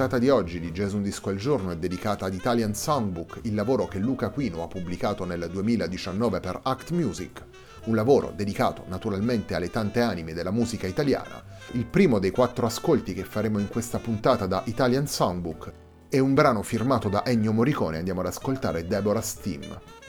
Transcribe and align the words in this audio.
Puntata 0.00 0.24
di 0.24 0.30
oggi 0.30 0.60
di 0.60 0.72
Jazz 0.72 0.94
Un 0.94 1.02
Disco 1.02 1.28
al 1.28 1.36
Giorno 1.36 1.72
è 1.72 1.76
dedicata 1.76 2.24
ad 2.24 2.32
Italian 2.32 2.74
Songbook, 2.74 3.40
il 3.42 3.54
lavoro 3.54 3.86
che 3.86 3.98
Luca 3.98 4.30
Quino 4.30 4.62
ha 4.62 4.66
pubblicato 4.66 5.26
nel 5.26 5.46
2019 5.52 6.40
per 6.40 6.58
Act 6.62 6.92
Music, 6.92 7.44
un 7.84 7.94
lavoro 7.94 8.32
dedicato 8.34 8.84
naturalmente 8.88 9.54
alle 9.54 9.68
tante 9.68 10.00
anime 10.00 10.32
della 10.32 10.52
musica 10.52 10.86
italiana. 10.86 11.44
Il 11.72 11.84
primo 11.84 12.18
dei 12.18 12.30
quattro 12.30 12.64
ascolti 12.64 13.12
che 13.12 13.24
faremo 13.24 13.58
in 13.58 13.68
questa 13.68 13.98
puntata 13.98 14.46
da 14.46 14.62
Italian 14.64 15.06
Songbook 15.06 15.70
è 16.08 16.18
un 16.18 16.32
brano 16.32 16.62
firmato 16.62 17.10
da 17.10 17.22
Ennio 17.26 17.52
Morricone, 17.52 17.98
andiamo 17.98 18.20
ad 18.20 18.26
ascoltare 18.28 18.86
Deborah's 18.86 19.34
Team. 19.34 19.99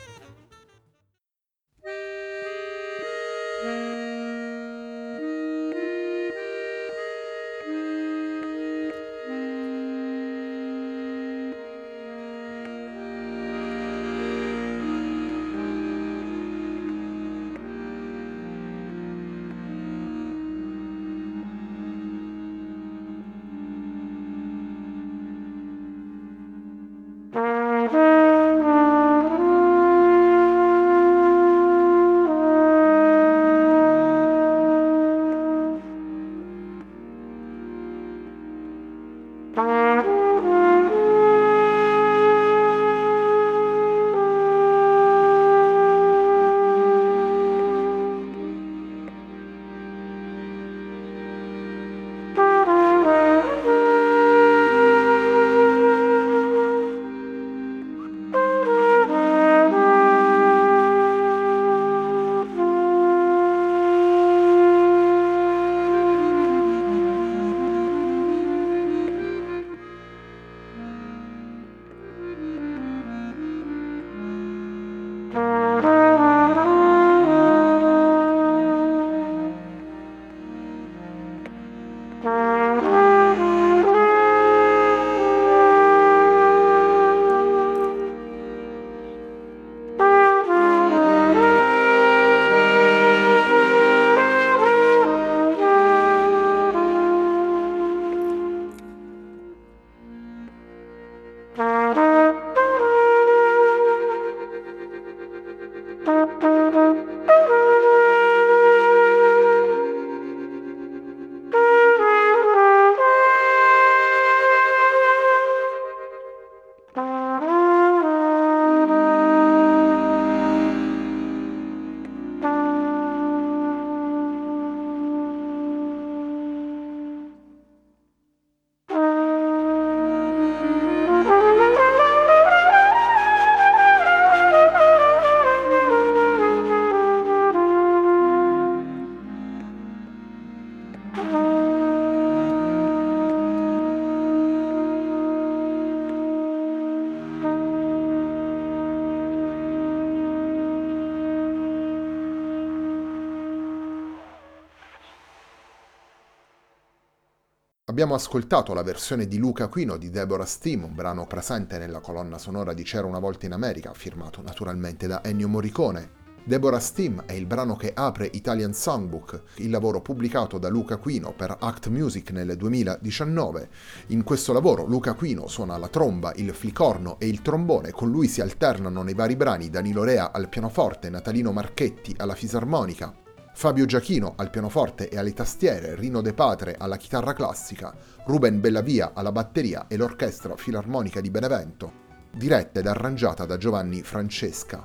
Abbiamo 158.02 158.20
ascoltato 158.20 158.74
la 158.74 158.82
versione 158.82 159.28
di 159.28 159.38
Luca 159.38 159.68
Quino 159.68 159.96
di 159.96 160.10
Deborah's 160.10 160.58
Team, 160.58 160.82
un 160.82 160.92
brano 160.92 161.24
presente 161.28 161.78
nella 161.78 162.00
colonna 162.00 162.36
sonora 162.36 162.74
di 162.74 162.82
C'era 162.82 163.06
una 163.06 163.20
volta 163.20 163.46
in 163.46 163.52
America, 163.52 163.94
firmato 163.94 164.42
naturalmente 164.42 165.06
da 165.06 165.22
Ennio 165.22 165.46
Morricone. 165.46 166.10
Deborah's 166.42 166.90
Team 166.94 167.22
è 167.26 167.34
il 167.34 167.46
brano 167.46 167.76
che 167.76 167.92
apre 167.94 168.28
Italian 168.32 168.74
Songbook, 168.74 169.42
il 169.58 169.70
lavoro 169.70 170.00
pubblicato 170.00 170.58
da 170.58 170.68
Luca 170.68 170.96
Quino 170.96 171.32
per 171.32 171.56
Act 171.60 171.86
Music 171.90 172.32
nel 172.32 172.56
2019. 172.56 173.68
In 174.08 174.24
questo 174.24 174.52
lavoro 174.52 174.84
Luca 174.84 175.14
Quino 175.14 175.46
suona 175.46 175.78
la 175.78 175.86
tromba, 175.86 176.32
il 176.34 176.52
flicorno 176.52 177.20
e 177.20 177.28
il 177.28 177.40
trombone, 177.40 177.92
con 177.92 178.10
lui 178.10 178.26
si 178.26 178.40
alternano 178.40 179.04
nei 179.04 179.14
vari 179.14 179.36
brani 179.36 179.70
Danilo 179.70 180.02
Rea 180.02 180.32
al 180.32 180.48
pianoforte, 180.48 181.08
Natalino 181.08 181.52
Marchetti 181.52 182.12
alla 182.18 182.34
fisarmonica, 182.34 183.21
Fabio 183.54 183.84
Giachino 183.84 184.32
al 184.36 184.50
pianoforte 184.50 185.08
e 185.08 185.18
alle 185.18 185.34
tastiere, 185.34 185.94
Rino 185.94 186.20
De 186.20 186.32
Patre 186.32 186.74
alla 186.76 186.96
chitarra 186.96 187.32
classica, 187.32 187.94
Ruben 188.24 188.60
Bellavia 188.60 189.12
alla 189.14 189.30
batteria 189.30 189.86
e 189.88 189.96
l'orchestra 189.96 190.56
filarmonica 190.56 191.20
di 191.20 191.30
Benevento. 191.30 191.92
diretta 192.34 192.80
ed 192.80 192.86
arrangiata 192.86 193.44
da 193.44 193.58
Giovanni 193.58 194.02
Francesca. 194.02 194.84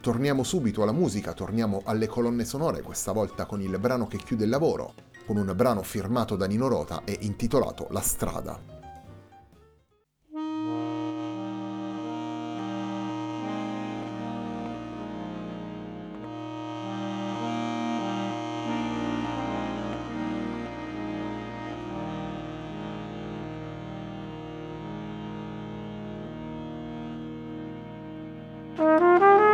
Torniamo 0.00 0.44
subito 0.44 0.82
alla 0.82 0.92
musica, 0.92 1.32
torniamo 1.32 1.82
alle 1.84 2.06
colonne 2.06 2.44
sonore, 2.44 2.80
questa 2.80 3.10
volta 3.10 3.44
con 3.44 3.60
il 3.60 3.76
brano 3.80 4.06
che 4.06 4.18
chiude 4.18 4.44
il 4.44 4.50
lavoro, 4.50 4.94
con 5.26 5.36
un 5.36 5.52
brano 5.56 5.82
firmato 5.82 6.36
da 6.36 6.46
Nino 6.46 6.68
Rota 6.68 7.02
e 7.04 7.18
intitolato 7.22 7.88
La 7.90 8.00
strada. 8.00 8.75
Música 28.78 29.45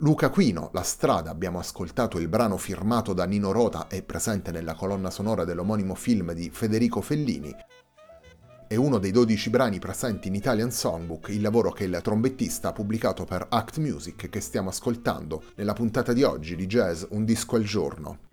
Luca 0.00 0.30
Quino, 0.30 0.70
La 0.74 0.82
strada, 0.82 1.30
abbiamo 1.30 1.58
ascoltato 1.58 2.20
il 2.20 2.28
brano 2.28 2.56
firmato 2.56 3.12
da 3.12 3.24
Nino 3.24 3.50
Rota 3.50 3.88
e 3.88 4.04
presente 4.04 4.52
nella 4.52 4.74
colonna 4.74 5.10
sonora 5.10 5.42
dell'omonimo 5.42 5.96
film 5.96 6.34
di 6.34 6.50
Federico 6.50 7.00
Fellini. 7.00 7.52
È 8.68 8.76
uno 8.76 8.98
dei 8.98 9.10
12 9.10 9.50
brani 9.50 9.80
presenti 9.80 10.28
in 10.28 10.36
Italian 10.36 10.70
Songbook, 10.70 11.30
il 11.30 11.40
lavoro 11.40 11.72
che 11.72 11.82
il 11.82 11.98
trombettista 12.00 12.68
ha 12.68 12.72
pubblicato 12.72 13.24
per 13.24 13.46
Act 13.48 13.78
Music 13.78 14.28
che 14.28 14.40
stiamo 14.40 14.68
ascoltando 14.68 15.42
nella 15.56 15.72
puntata 15.72 16.12
di 16.12 16.22
oggi 16.22 16.54
di 16.54 16.66
Jazz 16.66 17.02
Un 17.08 17.24
disco 17.24 17.56
al 17.56 17.64
giorno. 17.64 18.27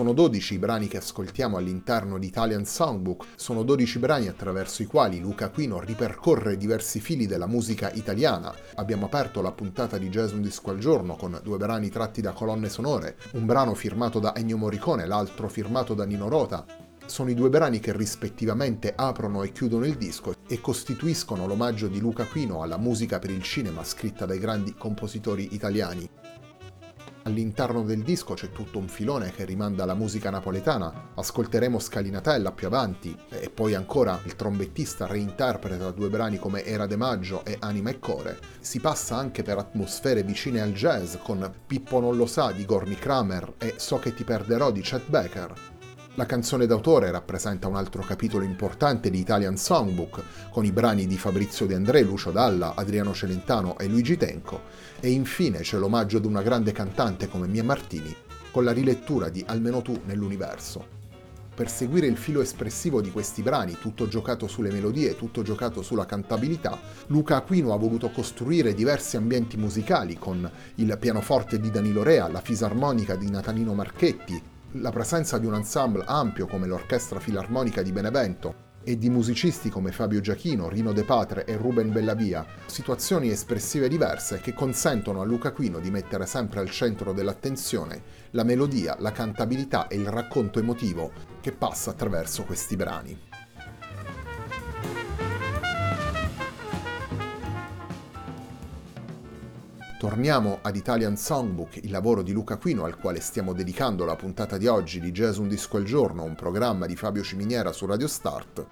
Sono 0.00 0.14
12 0.14 0.54
i 0.54 0.58
brani 0.58 0.88
che 0.88 0.96
ascoltiamo 0.96 1.58
all'interno 1.58 2.16
di 2.16 2.26
Italian 2.26 2.64
Songbook, 2.64 3.26
sono 3.36 3.62
12 3.62 3.98
brani 3.98 4.28
attraverso 4.28 4.80
i 4.80 4.86
quali 4.86 5.20
Luca 5.20 5.50
Quino 5.50 5.78
ripercorre 5.78 6.56
diversi 6.56 7.00
fili 7.00 7.26
della 7.26 7.46
musica 7.46 7.90
italiana. 7.92 8.50
Abbiamo 8.76 9.04
aperto 9.04 9.42
la 9.42 9.52
puntata 9.52 9.98
di 9.98 10.08
Jazz 10.08 10.32
Un 10.32 10.40
Disco 10.40 10.70
al 10.70 10.78
Giorno 10.78 11.16
con 11.16 11.38
due 11.42 11.58
brani 11.58 11.90
tratti 11.90 12.22
da 12.22 12.32
colonne 12.32 12.70
sonore, 12.70 13.18
un 13.32 13.44
brano 13.44 13.74
firmato 13.74 14.20
da 14.20 14.34
Ennio 14.34 14.56
Morricone, 14.56 15.04
l'altro 15.04 15.50
firmato 15.50 15.92
da 15.92 16.06
Nino 16.06 16.28
Rota, 16.28 16.64
sono 17.04 17.28
i 17.28 17.34
due 17.34 17.50
brani 17.50 17.78
che 17.78 17.94
rispettivamente 17.94 18.94
aprono 18.96 19.42
e 19.42 19.52
chiudono 19.52 19.84
il 19.84 19.98
disco 19.98 20.32
e 20.48 20.62
costituiscono 20.62 21.46
l'omaggio 21.46 21.88
di 21.88 22.00
Luca 22.00 22.24
Quino 22.24 22.62
alla 22.62 22.78
musica 22.78 23.18
per 23.18 23.28
il 23.28 23.42
cinema 23.42 23.84
scritta 23.84 24.24
dai 24.24 24.38
grandi 24.38 24.72
compositori 24.72 25.52
italiani. 25.52 26.08
All'interno 27.24 27.82
del 27.82 28.02
disco 28.02 28.32
c'è 28.32 28.50
tutto 28.50 28.78
un 28.78 28.88
filone 28.88 29.30
che 29.30 29.44
rimanda 29.44 29.82
alla 29.82 29.94
musica 29.94 30.30
napoletana, 30.30 31.10
ascolteremo 31.14 31.78
Scalinatella 31.78 32.52
più 32.52 32.66
avanti 32.66 33.14
e 33.28 33.50
poi 33.50 33.74
ancora 33.74 34.18
il 34.24 34.36
trombettista 34.36 35.06
reinterpreta 35.06 35.90
due 35.90 36.08
brani 36.08 36.38
come 36.38 36.64
Era 36.64 36.86
de 36.86 36.96
Maggio 36.96 37.44
e 37.44 37.56
Anima 37.60 37.90
e 37.90 37.98
Core. 37.98 38.38
Si 38.60 38.80
passa 38.80 39.16
anche 39.16 39.42
per 39.42 39.58
atmosfere 39.58 40.22
vicine 40.22 40.62
al 40.62 40.72
jazz 40.72 41.16
con 41.22 41.52
Pippo 41.66 42.00
non 42.00 42.16
lo 42.16 42.26
sa 42.26 42.52
di 42.52 42.64
Gorny 42.64 42.94
Kramer 42.94 43.54
e 43.58 43.74
So 43.76 43.98
che 43.98 44.14
ti 44.14 44.24
perderò 44.24 44.70
di 44.70 44.80
Chet 44.80 45.08
Baker. 45.08 45.79
La 46.14 46.26
canzone 46.26 46.66
d'autore 46.66 47.12
rappresenta 47.12 47.68
un 47.68 47.76
altro 47.76 48.02
capitolo 48.02 48.42
importante 48.42 49.10
di 49.10 49.20
Italian 49.20 49.56
Songbook, 49.56 50.22
con 50.50 50.64
i 50.64 50.72
brani 50.72 51.06
di 51.06 51.16
Fabrizio 51.16 51.66
De 51.66 51.76
André, 51.76 52.02
Lucio 52.02 52.32
Dalla, 52.32 52.74
Adriano 52.74 53.14
Celentano 53.14 53.78
e 53.78 53.86
Luigi 53.86 54.16
Tenco, 54.16 54.62
e 54.98 55.08
infine 55.10 55.60
c'è 55.60 55.78
l'omaggio 55.78 56.16
ad 56.16 56.24
una 56.24 56.42
grande 56.42 56.72
cantante 56.72 57.28
come 57.28 57.46
Mia 57.46 57.62
Martini, 57.62 58.14
con 58.50 58.64
la 58.64 58.72
rilettura 58.72 59.28
di 59.28 59.44
Almeno 59.46 59.82
tu 59.82 60.00
nell'universo. 60.04 60.98
per 61.60 61.68
seguire 61.68 62.06
il 62.06 62.16
filo 62.16 62.40
espressivo 62.40 63.02
di 63.02 63.10
questi 63.10 63.42
brani, 63.42 63.76
tutto 63.78 64.08
giocato 64.08 64.46
sulle 64.46 64.72
melodie, 64.72 65.14
tutto 65.14 65.42
giocato 65.42 65.82
sulla 65.82 66.06
cantabilità, 66.06 66.80
Luca 67.08 67.36
Aquino 67.36 67.74
ha 67.74 67.76
voluto 67.76 68.10
costruire 68.10 68.72
diversi 68.72 69.18
ambienti 69.18 69.58
musicali 69.58 70.16
con 70.16 70.50
il 70.76 70.96
pianoforte 70.98 71.60
di 71.60 71.70
Danilo 71.70 72.02
Rea, 72.02 72.28
la 72.28 72.40
fisarmonica 72.40 73.14
di 73.14 73.28
Natalino 73.28 73.74
Marchetti, 73.74 74.42
la 74.72 74.90
presenza 74.90 75.38
di 75.38 75.46
un 75.46 75.54
ensemble 75.54 76.04
ampio 76.06 76.46
come 76.46 76.66
l'Orchestra 76.66 77.18
Filarmonica 77.18 77.82
di 77.82 77.92
Benevento, 77.92 78.68
e 78.82 78.96
di 78.96 79.10
musicisti 79.10 79.68
come 79.68 79.92
Fabio 79.92 80.20
Giachino, 80.20 80.68
Rino 80.68 80.92
De 80.92 81.04
Patre 81.04 81.44
e 81.44 81.56
Ruben 81.56 81.92
Bellavia, 81.92 82.46
situazioni 82.66 83.30
espressive 83.30 83.88
diverse 83.88 84.40
che 84.40 84.54
consentono 84.54 85.20
a 85.20 85.24
Luca 85.24 85.52
Quino 85.52 85.80
di 85.80 85.90
mettere 85.90 86.26
sempre 86.26 86.60
al 86.60 86.70
centro 86.70 87.12
dell'attenzione 87.12 88.02
la 88.30 88.44
melodia, 88.44 88.96
la 88.98 89.12
cantabilità 89.12 89.86
e 89.88 89.96
il 89.96 90.08
racconto 90.08 90.58
emotivo 90.58 91.12
che 91.40 91.52
passa 91.52 91.90
attraverso 91.90 92.44
questi 92.44 92.76
brani. 92.76 93.29
Torniamo 100.00 100.60
ad 100.62 100.76
Italian 100.76 101.14
Songbook, 101.14 101.76
il 101.82 101.90
lavoro 101.90 102.22
di 102.22 102.32
Luca 102.32 102.56
Quino 102.56 102.86
al 102.86 102.96
quale 102.96 103.20
stiamo 103.20 103.52
dedicando 103.52 104.06
la 104.06 104.16
puntata 104.16 104.56
di 104.56 104.66
oggi 104.66 104.98
di 104.98 105.10
Jazz 105.10 105.36
Un 105.36 105.46
Disco 105.46 105.76
al 105.76 105.84
Giorno, 105.84 106.22
un 106.22 106.34
programma 106.34 106.86
di 106.86 106.96
Fabio 106.96 107.22
Ciminiera 107.22 107.70
su 107.70 107.84
Radio 107.84 108.08
Start. 108.08 108.66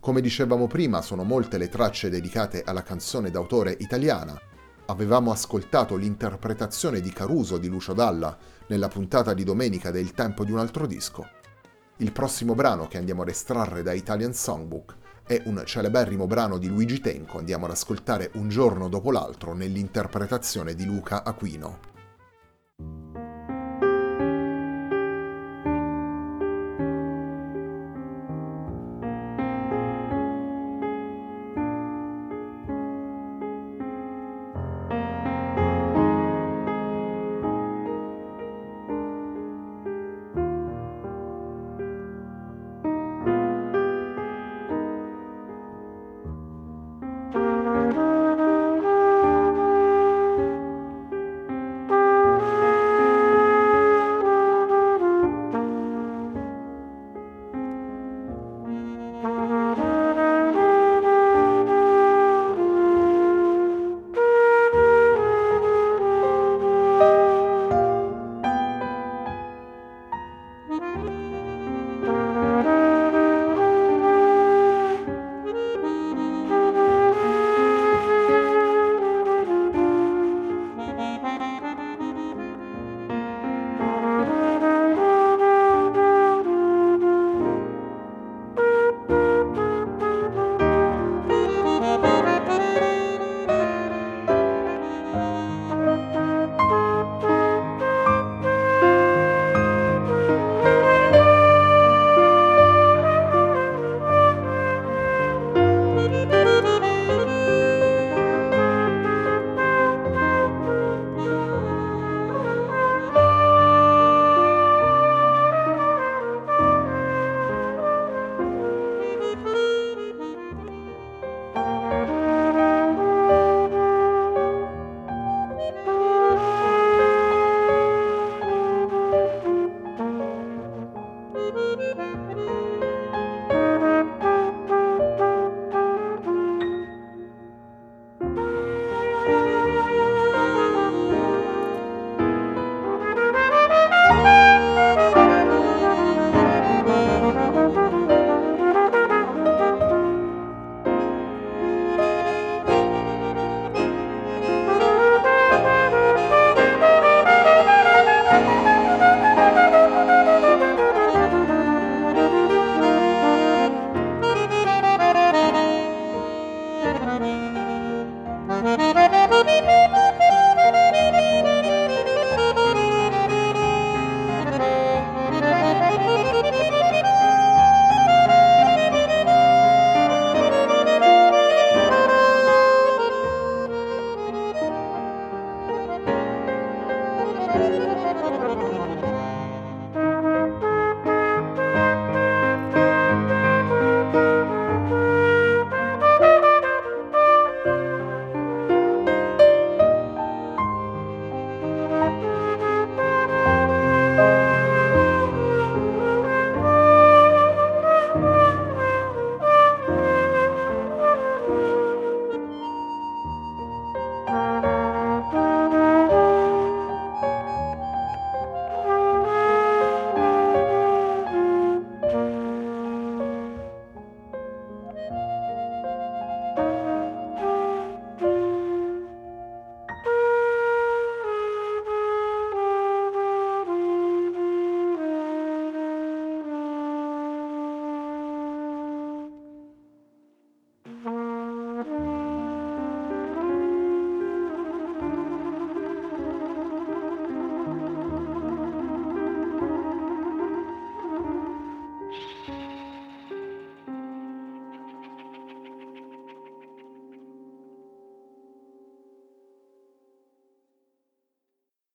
Come 0.00 0.20
dicevamo 0.20 0.66
prima, 0.66 1.00
sono 1.00 1.22
molte 1.22 1.58
le 1.58 1.68
tracce 1.68 2.10
dedicate 2.10 2.64
alla 2.66 2.82
canzone 2.82 3.30
d'autore 3.30 3.76
italiana. 3.78 4.36
Avevamo 4.86 5.30
ascoltato 5.30 5.94
l'interpretazione 5.94 6.98
di 6.98 7.12
Caruso 7.12 7.56
di 7.56 7.68
Lucio 7.68 7.92
Dalla 7.92 8.36
nella 8.66 8.88
puntata 8.88 9.34
di 9.34 9.44
domenica 9.44 9.92
del 9.92 10.10
Tempo 10.10 10.44
di 10.44 10.50
un 10.50 10.58
altro 10.58 10.88
disco. 10.88 11.24
Il 11.98 12.10
prossimo 12.10 12.56
brano 12.56 12.88
che 12.88 12.98
andiamo 12.98 13.22
ad 13.22 13.28
estrarre 13.28 13.84
da 13.84 13.92
Italian 13.92 14.34
Songbook 14.34 14.96
è 15.32 15.42
un 15.46 15.62
celeberrimo 15.64 16.26
brano 16.26 16.58
di 16.58 16.68
Luigi 16.68 17.00
Tenco, 17.00 17.38
andiamo 17.38 17.64
ad 17.64 17.70
ascoltare 17.70 18.30
un 18.34 18.50
giorno 18.50 18.88
dopo 18.88 19.10
l'altro 19.10 19.54
nell'interpretazione 19.54 20.74
di 20.74 20.84
Luca 20.84 21.24
Aquino. 21.24 21.91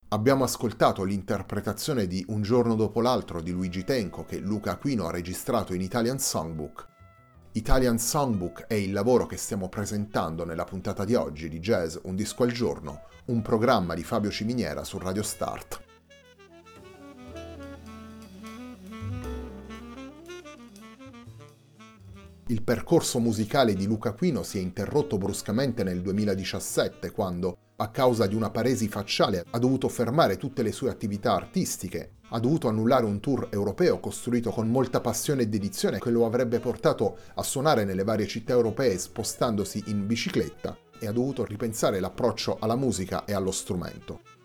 Abbiamo 0.10 0.46
ascoltato 0.46 1.04
l'interpretazione 1.04 2.08
di 2.08 2.24
Un 2.30 2.42
giorno 2.42 2.76
dopo 2.76 3.02
l'altro 3.02 3.42
di 3.42 3.52
Luigi 3.52 3.84
Tenco 3.84 4.24
che 4.24 4.38
Luca 4.38 4.72
Aquino 4.72 5.06
ha 5.06 5.12
registrato 5.12 5.74
in 5.74 5.82
Italian 5.82 6.18
Songbook. 6.18 6.88
Italian 7.52 8.00
Songbook 8.00 8.68
è 8.68 8.76
il 8.76 8.94
lavoro 8.94 9.26
che 9.26 9.36
stiamo 9.36 9.68
presentando 9.68 10.46
nella 10.46 10.64
puntata 10.64 11.04
di 11.04 11.14
oggi 11.14 11.50
di 11.50 11.60
Jazz 11.60 11.98
Un 12.04 12.16
disco 12.16 12.44
al 12.44 12.54
giorno, 12.54 13.02
un 13.26 13.42
programma 13.42 13.96
di 13.96 14.04
Fabio 14.04 14.30
Ciminiera 14.30 14.86
su 14.86 14.98
Radio 14.98 15.24
Start. 15.24 15.84
Il 22.48 22.64
percorso 22.64 23.20
musicale 23.20 23.74
di 23.74 23.86
Luca 23.86 24.14
Quino 24.14 24.42
si 24.44 24.58
è 24.58 24.62
interrotto 24.62 25.18
bruscamente 25.18 25.84
nel 25.84 26.02
2017 26.02 27.12
quando, 27.12 27.58
a 27.80 27.90
causa 27.90 28.26
di 28.26 28.34
una 28.34 28.50
paresi 28.50 28.88
facciale, 28.88 29.46
ha 29.50 29.60
dovuto 29.60 29.88
fermare 29.88 30.38
tutte 30.38 30.64
le 30.64 30.72
sue 30.72 30.90
attività 30.90 31.34
artistiche, 31.34 32.14
ha 32.30 32.40
dovuto 32.40 32.68
annullare 32.68 33.06
un 33.06 33.20
tour 33.20 33.50
europeo 33.52 34.00
costruito 34.00 34.50
con 34.50 34.68
molta 34.68 35.00
passione 35.00 35.44
e 35.44 35.48
dedizione 35.48 36.00
che 36.00 36.10
lo 36.10 36.26
avrebbe 36.26 36.60
portato 36.60 37.18
a 37.36 37.44
suonare 37.44 37.86
nelle 37.86 38.04
varie 38.04 38.28
città 38.28 38.54
europee 38.54 38.98
spostandosi 38.98 39.84
in 39.88 40.08
bicicletta 40.08 40.76
e 41.00 41.08
ha 41.08 41.12
dovuto 41.12 41.46
ripensare 41.46 42.00
l'approccio 42.00 42.58
alla 42.60 42.76
musica 42.76 43.26
e 43.26 43.34
allo 43.34 43.52
strumento. 43.52 44.37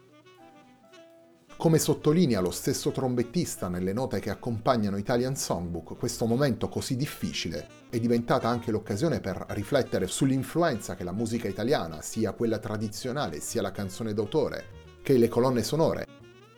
Come 1.63 1.79
sottolinea 1.79 2.41
lo 2.41 2.51
stesso 2.51 2.91
trombettista 2.91 3.69
nelle 3.69 3.93
note 3.93 4.19
che 4.19 4.31
accompagnano 4.31 4.97
Italian 4.97 5.37
Songbook, 5.37 5.97
questo 5.97 6.27
momento 6.27 6.69
così 6.69 6.97
difficile 6.97 7.69
è 7.89 8.01
diventata 8.01 8.49
anche 8.49 8.73
l'occasione 8.73 9.21
per 9.21 9.47
riflettere 9.51 10.09
sull'influenza 10.09 10.97
che 10.97 11.05
la 11.05 11.13
musica 11.13 11.47
italiana, 11.47 12.03
sia 12.03 12.33
quella 12.33 12.59
tradizionale 12.59 13.39
sia 13.39 13.63
la 13.63 13.71
canzone 13.71 14.13
d'autore, 14.13 14.65
che 15.05 15.17
le 15.17 15.29
colonne 15.29 15.63
sonore, 15.63 16.05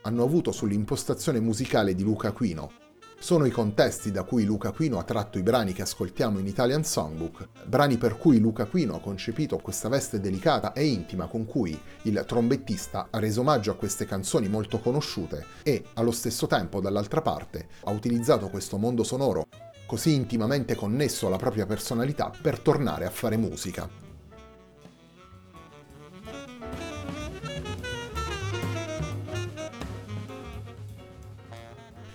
hanno 0.05 0.23
avuto 0.23 0.53
sull'impostazione 0.53 1.39
musicale 1.39 1.95
di 1.95 2.03
Luca 2.03 2.29
Aquino, 2.29 2.73
sono 3.25 3.47
i 3.47 3.51
contesti 3.51 4.11
da 4.11 4.23
cui 4.23 4.45
Luca 4.45 4.71
Quino 4.71 4.99
ha 4.99 5.03
tratto 5.03 5.39
i 5.39 5.43
brani 5.43 5.73
che 5.73 5.81
ascoltiamo 5.81 6.39
in 6.39 6.47
Italian 6.47 6.85
Songbook, 6.85 7.49
brani 7.65 7.97
per 7.97 8.19
cui 8.19 8.39
Luca 8.39 8.67
Quino 8.67 8.97
ha 8.97 9.01
concepito 9.01 9.57
questa 9.57 9.89
veste 9.89 10.21
delicata 10.21 10.75
e 10.75 10.85
intima 10.85 11.27
con 11.27 11.47
cui 11.47 11.75
il 12.03 12.23
trombettista 12.27 13.07
ha 13.09 13.19
reso 13.19 13.41
omaggio 13.41 13.71
a 13.71 13.77
queste 13.77 14.05
canzoni 14.05 14.47
molto 14.49 14.79
conosciute 14.79 15.43
e, 15.63 15.85
allo 15.95 16.13
stesso 16.13 16.47
tempo, 16.47 16.83
dall'altra 16.83 17.23
parte, 17.23 17.69
ha 17.85 17.91
utilizzato 17.93 18.51
questo 18.51 18.77
mondo 18.77 19.03
sonoro 19.03 19.47
così 19.87 20.13
intimamente 20.13 20.75
connesso 20.75 21.27
alla 21.27 21.39
propria 21.39 21.65
personalità 21.65 22.31
per 22.43 22.59
tornare 22.59 23.07
a 23.07 23.11
fare 23.11 23.39
musica. 23.39 24.04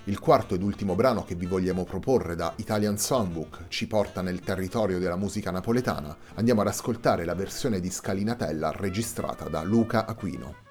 Il 0.09 0.17
quarto 0.17 0.55
ed 0.55 0.63
ultimo 0.63 0.95
brano 0.95 1.23
che 1.23 1.35
vi 1.35 1.45
vogliamo 1.45 1.83
proporre 1.83 2.35
da 2.35 2.51
Italian 2.55 2.97
Songbook 2.97 3.65
ci 3.67 3.85
porta 3.85 4.23
nel 4.23 4.39
territorio 4.39 4.97
della 4.97 5.15
musica 5.15 5.51
napoletana. 5.51 6.17
Andiamo 6.33 6.61
ad 6.61 6.67
ascoltare 6.67 7.25
la 7.25 7.35
versione 7.35 7.79
di 7.79 7.91
Scalinatella 7.91 8.71
registrata 8.71 9.49
da 9.49 9.61
Luca 9.61 10.07
Aquino. 10.07 10.68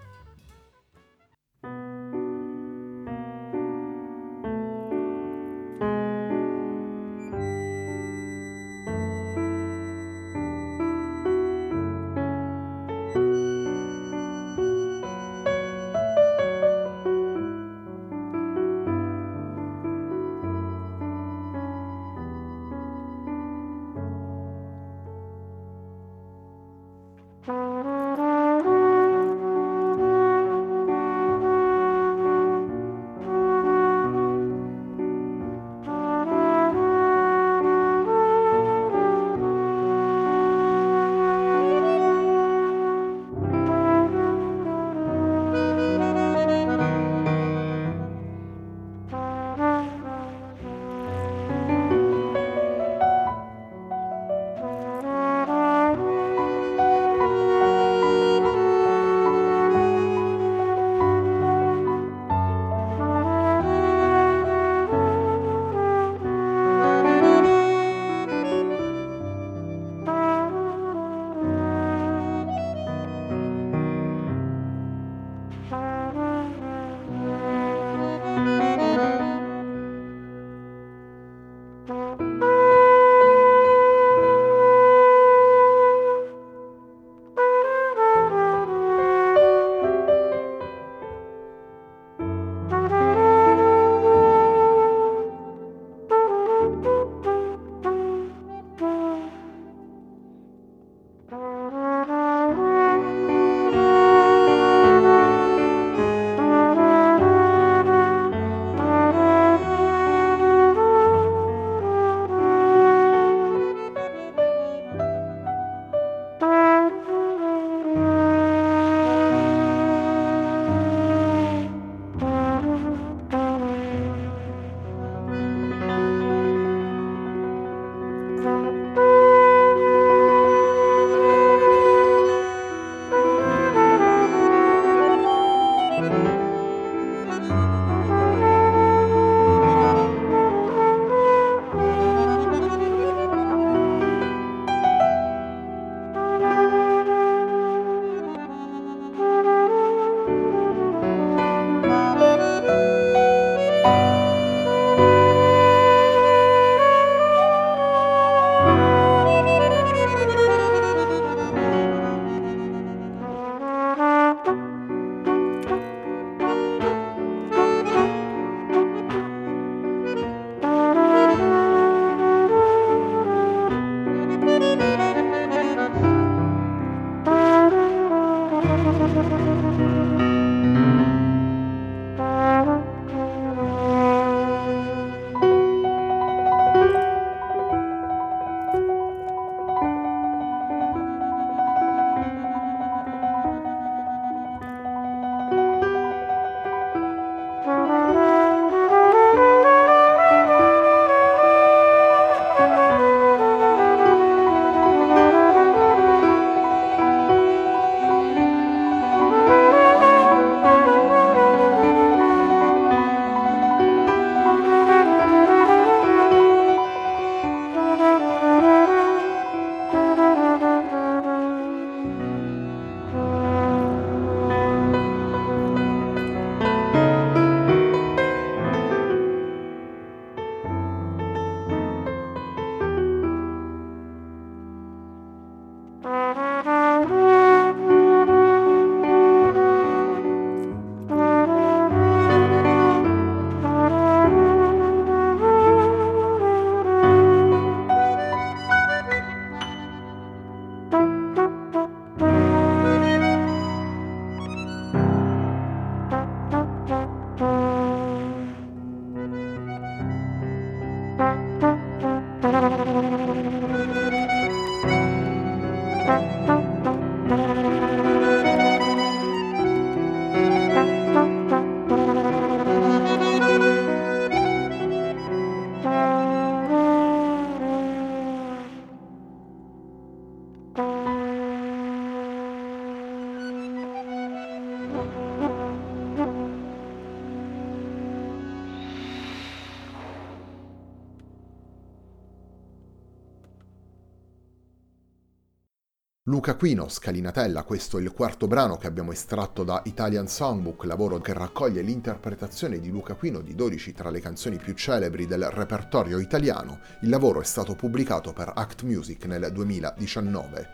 Luca 296.38 296.54
Quino, 296.54 296.88
Scalinatella, 296.88 297.64
questo 297.64 297.98
è 297.98 298.00
il 298.00 298.12
quarto 298.12 298.46
brano 298.46 298.76
che 298.76 298.86
abbiamo 298.86 299.10
estratto 299.10 299.64
da 299.64 299.82
Italian 299.86 300.28
Songbook, 300.28 300.84
lavoro 300.84 301.18
che 301.18 301.32
raccoglie 301.32 301.82
l'interpretazione 301.82 302.78
di 302.78 302.90
Luca 302.90 303.14
Quino 303.14 303.40
di 303.40 303.56
12 303.56 303.92
tra 303.92 304.08
le 304.08 304.20
canzoni 304.20 304.56
più 304.56 304.72
celebri 304.74 305.26
del 305.26 305.50
repertorio 305.50 306.20
italiano. 306.20 306.78
Il 307.00 307.08
lavoro 307.08 307.40
è 307.40 307.44
stato 307.44 307.74
pubblicato 307.74 308.32
per 308.32 308.52
Act 308.54 308.84
Music 308.84 309.24
nel 309.24 309.50
2019. 309.50 310.68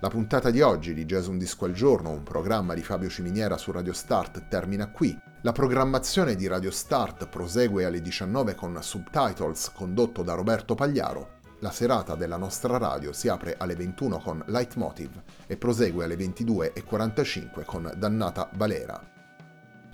La 0.00 0.08
puntata 0.08 0.50
di 0.50 0.60
oggi 0.60 0.92
di 0.92 1.06
Jazz 1.06 1.28
Un 1.28 1.38
Disco 1.38 1.64
al 1.64 1.72
Giorno, 1.72 2.10
un 2.10 2.22
programma 2.22 2.74
di 2.74 2.82
Fabio 2.82 3.08
Ciminiera 3.08 3.56
su 3.56 3.72
Radio 3.72 3.94
Start, 3.94 4.46
termina 4.46 4.90
qui. 4.90 5.18
La 5.40 5.52
programmazione 5.52 6.34
di 6.34 6.46
Radio 6.46 6.70
Start 6.70 7.28
prosegue 7.28 7.86
alle 7.86 8.02
19 8.02 8.54
con 8.56 8.76
Subtitles 8.78 9.72
condotto 9.72 10.22
da 10.22 10.34
Roberto 10.34 10.74
Pagliaro. 10.74 11.35
La 11.66 11.72
serata 11.72 12.14
della 12.14 12.36
nostra 12.36 12.78
radio 12.78 13.12
si 13.12 13.26
apre 13.26 13.56
alle 13.58 13.74
21 13.74 14.20
con 14.20 14.40
Leitmotiv 14.46 15.20
e 15.48 15.56
prosegue 15.56 16.04
alle 16.04 16.14
22.45 16.14 17.64
con 17.64 17.92
Dannata 17.96 18.48
Valera. 18.52 19.04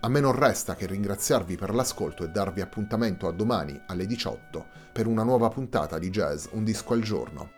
A 0.00 0.08
me 0.10 0.20
non 0.20 0.32
resta 0.32 0.74
che 0.74 0.86
ringraziarvi 0.86 1.56
per 1.56 1.72
l'ascolto 1.72 2.24
e 2.24 2.28
darvi 2.28 2.60
appuntamento 2.60 3.26
a 3.26 3.32
domani 3.32 3.80
alle 3.86 4.04
18 4.04 4.66
per 4.92 5.06
una 5.06 5.22
nuova 5.22 5.48
puntata 5.48 5.98
di 5.98 6.10
Jazz 6.10 6.48
Un 6.50 6.62
disco 6.62 6.92
al 6.92 7.00
giorno. 7.00 7.50